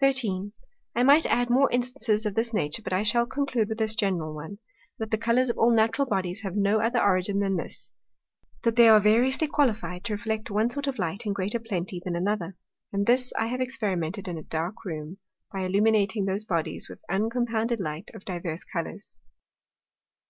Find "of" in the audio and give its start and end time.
2.24-2.34, 5.50-5.58, 10.86-10.98, 18.14-18.24